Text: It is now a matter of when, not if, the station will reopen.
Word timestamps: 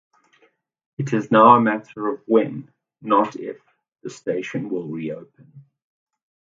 It 0.97 1.13
is 1.13 1.29
now 1.29 1.55
a 1.57 1.61
matter 1.61 2.07
of 2.07 2.21
when, 2.25 2.71
not 3.03 3.35
if, 3.35 3.59
the 4.01 4.09
station 4.09 4.71
will 4.71 4.87
reopen. 4.87 5.51